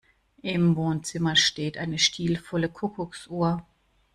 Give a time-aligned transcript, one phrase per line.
[0.41, 3.63] Im Wohnzimmer steht eine stilvolle Kuckucksuhr.